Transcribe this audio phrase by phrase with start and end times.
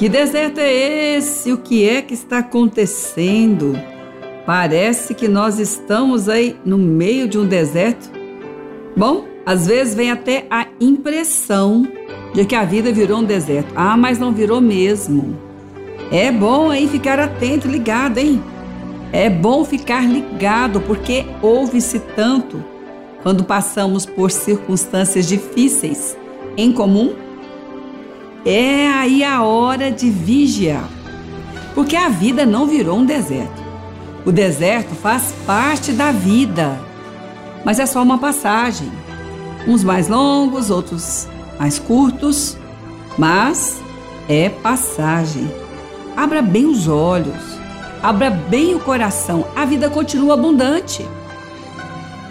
[0.00, 1.52] Que deserto é esse?
[1.52, 3.78] O que é que está acontecendo?
[4.46, 8.10] Parece que nós estamos aí no meio de um deserto.
[8.96, 11.86] Bom, às vezes vem até a impressão
[12.32, 13.74] de que a vida virou um deserto.
[13.76, 15.38] Ah, mas não virou mesmo.
[16.10, 18.42] É bom aí ficar atento, ligado, hein?
[19.12, 22.64] É bom ficar ligado, porque ouve-se tanto
[23.22, 26.16] quando passamos por circunstâncias difíceis
[26.56, 27.14] em comum.
[28.44, 30.88] É aí a hora de vigiar,
[31.74, 33.60] porque a vida não virou um deserto.
[34.24, 36.80] O deserto faz parte da vida,
[37.64, 38.90] mas é só uma passagem.
[39.68, 42.56] Uns mais longos, outros mais curtos,
[43.18, 43.78] mas
[44.26, 45.50] é passagem.
[46.16, 47.58] Abra bem os olhos,
[48.02, 51.06] abra bem o coração, a vida continua abundante.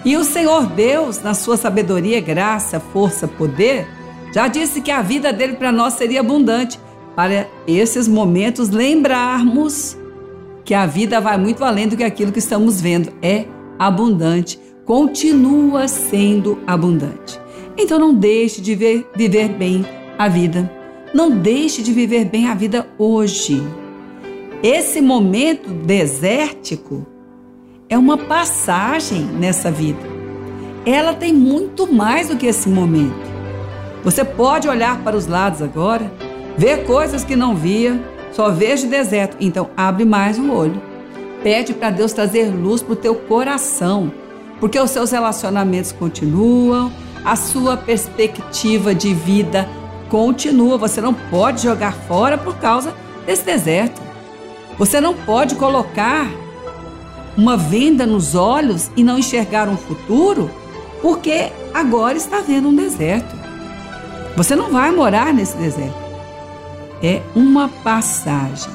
[0.03, 3.87] E o Senhor Deus, na sua sabedoria, graça, força, poder,
[4.33, 6.79] já disse que a vida dele para nós seria abundante.
[7.15, 9.97] Para esses momentos, lembrarmos
[10.63, 13.11] que a vida vai muito além do que aquilo que estamos vendo.
[13.21, 13.45] É
[13.77, 17.39] abundante, continua sendo abundante.
[17.77, 19.85] Então não deixe de ver, viver bem
[20.17, 20.71] a vida.
[21.13, 23.61] Não deixe de viver bem a vida hoje.
[24.61, 27.07] Esse momento desértico
[27.89, 29.99] é uma passagem nessa vida.
[30.85, 33.38] Ela tem muito mais do que esse momento.
[34.03, 36.11] Você pode olhar para os lados agora,
[36.57, 37.99] ver coisas que não via,
[38.31, 39.37] só vejo deserto.
[39.39, 40.81] Então abre mais o olho.
[41.43, 44.11] Pede para Deus trazer luz para o teu coração,
[44.59, 46.91] porque os seus relacionamentos continuam,
[47.23, 49.67] a sua perspectiva de vida
[50.09, 50.77] continua.
[50.77, 52.93] Você não pode jogar fora por causa
[53.25, 54.01] desse deserto.
[54.77, 56.27] Você não pode colocar
[57.37, 60.49] uma venda nos olhos e não enxergar um futuro,
[61.01, 63.38] porque agora está vendo um deserto.
[64.39, 65.99] Você não vai morar nesse deserto.
[67.03, 68.71] É uma passagem.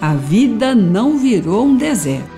[0.00, 2.28] A vida não virou um deserto.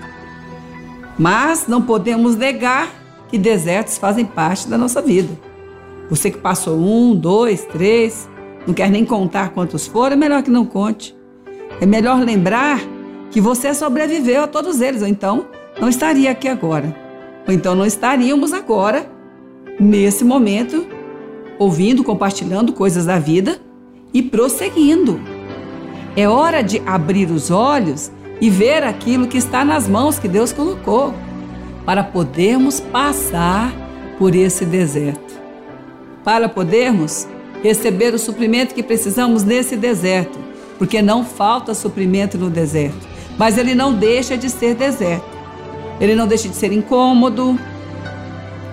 [1.17, 2.87] Mas não podemos negar
[3.29, 5.29] que desertos fazem parte da nossa vida.
[6.07, 8.29] Você que passou um, dois, três,
[8.67, 11.17] não quer nem contar quantos foram, é melhor que não conte.
[11.81, 12.79] É melhor lembrar
[13.31, 15.47] que você sobreviveu a todos eles, ou então
[15.81, 16.95] não estaria aqui agora.
[17.47, 19.09] Ou então não estaríamos agora,
[19.79, 20.85] nesse momento,
[21.57, 23.59] ouvindo, compartilhando coisas da vida
[24.13, 25.19] e prosseguindo.
[26.15, 30.51] É hora de abrir os olhos e ver aquilo que está nas mãos que Deus
[30.51, 31.13] colocou
[31.85, 33.73] para podermos passar
[34.17, 35.35] por esse deserto.
[36.23, 37.27] Para podermos
[37.61, 40.37] receber o suprimento que precisamos nesse deserto,
[40.77, 43.07] porque não falta suprimento no deserto,
[43.37, 45.35] mas ele não deixa de ser deserto.
[45.99, 47.57] Ele não deixa de ser incômodo,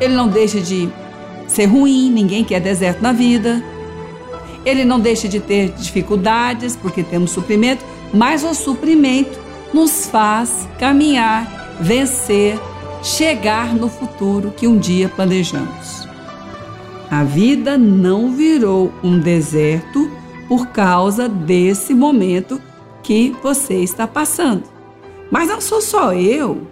[0.00, 0.88] ele não deixa de
[1.52, 3.62] ser ruim, ninguém quer deserto na vida.
[4.64, 9.38] Ele não deixa de ter dificuldades, porque temos suprimento, mas o suprimento
[9.72, 12.58] nos faz caminhar, vencer
[13.02, 16.06] chegar no futuro que um dia planejamos.
[17.10, 20.10] A vida não virou um deserto
[20.48, 22.60] por causa desse momento
[23.02, 24.64] que você está passando.
[25.30, 26.66] Mas não sou só eu.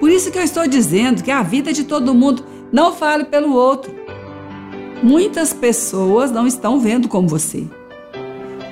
[0.00, 3.52] Por isso que eu estou dizendo que a vida de todo mundo não fale pelo
[3.52, 4.03] outro.
[5.02, 7.64] Muitas pessoas não estão vendo como você.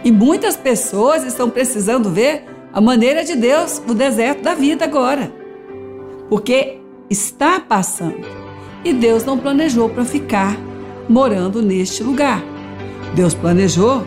[0.05, 5.33] E muitas pessoas estão precisando ver a maneira de Deus no deserto da vida agora.
[6.29, 6.79] Porque
[7.11, 8.27] está passando.
[8.85, 10.57] E Deus não planejou para ficar
[11.09, 12.43] morando neste lugar.
[13.15, 14.05] Deus planejou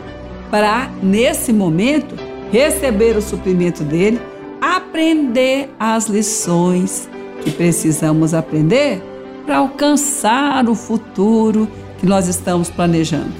[0.49, 2.15] para, nesse momento,
[2.51, 4.19] receber o suprimento dele,
[4.59, 7.09] aprender as lições
[7.41, 9.01] que precisamos aprender
[9.45, 11.67] para alcançar o futuro
[12.05, 13.33] que nós estamos planejando.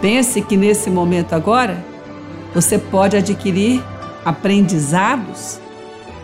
[0.00, 1.84] Pense que nesse momento agora,
[2.54, 3.84] você pode adquirir
[4.24, 5.60] aprendizados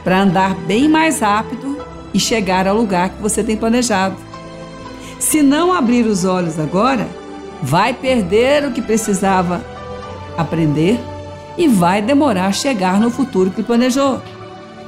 [0.03, 1.77] para andar bem mais rápido
[2.15, 4.17] e chegar ao lugar que você tem planejado.
[5.19, 7.07] Se não abrir os olhos agora,
[7.63, 9.63] vai perder o que precisava
[10.39, 10.99] aprender
[11.59, 14.23] e vai demorar a chegar no futuro que planejou.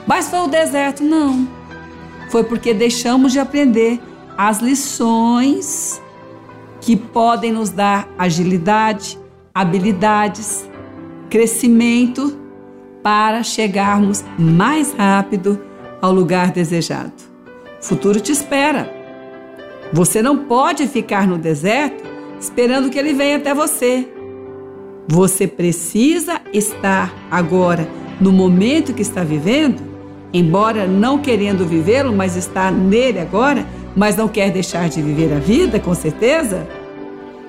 [0.07, 1.05] Mas foi o deserto?
[1.05, 1.47] Não.
[2.31, 4.01] Foi porque deixamos de aprender
[4.39, 6.01] as lições
[6.83, 9.17] que podem nos dar agilidade,
[9.55, 10.69] habilidades,
[11.31, 12.37] crescimento
[13.03, 15.63] para chegarmos mais rápido
[16.01, 17.13] ao lugar desejado.
[17.81, 18.93] O futuro te espera.
[19.93, 22.03] Você não pode ficar no deserto
[22.41, 24.09] esperando que ele venha até você.
[25.07, 27.89] Você precisa estar agora,
[28.21, 29.81] no momento que está vivendo,
[30.33, 33.65] embora não querendo vivê-lo, mas está nele agora,
[33.97, 36.67] mas não quer deixar de viver a vida, com certeza.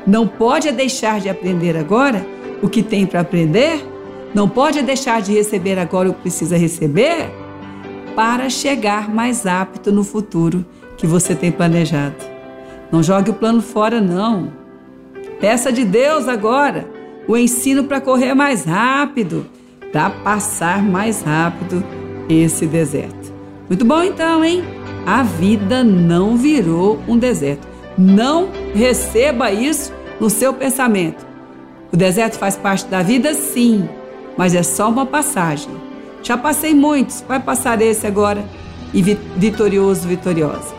[0.05, 2.25] Não pode deixar de aprender agora,
[2.61, 3.85] o que tem para aprender,
[4.33, 7.29] não pode deixar de receber agora o que precisa receber
[8.15, 10.65] para chegar mais apto no futuro
[10.97, 12.15] que você tem planejado.
[12.91, 14.51] Não jogue o plano fora, não.
[15.39, 16.87] Peça de Deus agora
[17.27, 19.45] o ensino para correr mais rápido,
[19.91, 21.83] para passar mais rápido
[22.29, 23.33] esse deserto.
[23.67, 24.63] Muito bom então, hein?
[25.05, 27.67] A vida não virou um deserto.
[27.97, 31.25] Não receba isso no seu pensamento.
[31.91, 33.87] O deserto faz parte da vida, sim,
[34.37, 35.69] mas é só uma passagem.
[36.23, 38.43] Já passei muitos, vai passar esse agora
[38.93, 40.73] e vitorioso, vitoriosa.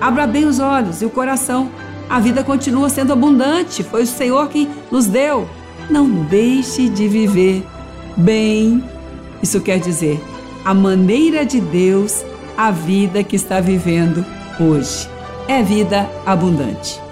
[0.00, 1.70] Abra bem os olhos e o coração.
[2.08, 5.48] A vida continua sendo abundante, foi o Senhor que nos deu.
[5.90, 7.64] Não deixe de viver
[8.16, 8.82] bem.
[9.42, 10.20] Isso quer dizer
[10.64, 12.24] a maneira de Deus,
[12.56, 14.24] a vida que está vivendo
[14.58, 15.08] hoje.
[15.48, 17.05] É vida abundante.